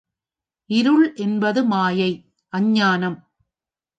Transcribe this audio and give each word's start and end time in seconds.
இருள் 0.69 1.13
என்பது 1.15 1.63
மாயை, 1.63 2.11
அஞ்ஞானம். 2.53 3.17